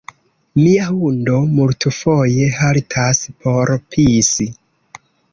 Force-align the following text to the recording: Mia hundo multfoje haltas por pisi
Mia 0.59 0.85
hundo 0.99 1.41
multfoje 1.57 2.47
haltas 2.59 3.21
por 3.43 3.73
pisi 3.97 4.49